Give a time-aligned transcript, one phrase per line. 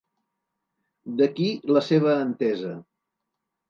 [1.21, 2.77] D'aquí la seva entesa.